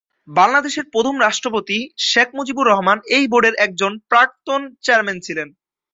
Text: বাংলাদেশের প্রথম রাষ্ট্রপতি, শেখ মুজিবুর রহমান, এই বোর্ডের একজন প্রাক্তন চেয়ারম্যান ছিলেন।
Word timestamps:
বাংলাদেশের 0.31 0.85
প্রথম 0.93 1.15
রাষ্ট্রপতি, 1.19 1.77
শেখ 2.09 2.29
মুজিবুর 2.37 2.69
রহমান, 2.69 2.97
এই 3.15 3.25
বোর্ডের 3.31 3.55
একজন 3.65 3.91
প্রাক্তন 4.11 4.61
চেয়ারম্যান 4.83 5.17
ছিলেন। 5.25 5.47